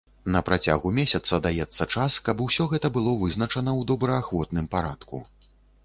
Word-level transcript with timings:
На 0.35 0.39
працягу 0.45 0.91
месяца 0.99 1.39
даецца 1.47 1.87
час, 1.97 2.17
каб 2.31 2.41
гэта 2.73 2.93
ўсё 2.93 2.93
было 2.99 3.15
вызначана 3.23 3.71
ў 3.79 3.91
добраахвотным 3.93 4.65
парадку. 4.77 5.27